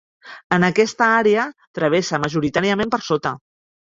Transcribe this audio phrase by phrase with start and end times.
[0.55, 1.43] En aquesta àrea,
[1.79, 3.37] travessa majoritàriament per sota.